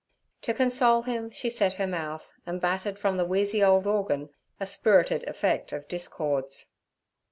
[0.41, 4.65] To console him she set her mouth, and battered from the wheezy old organ a
[4.65, 6.73] spirited effect of discords.